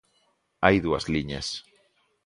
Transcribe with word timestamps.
Hai 0.63 0.75
dúas 0.85 1.03
liñas. 1.13 1.47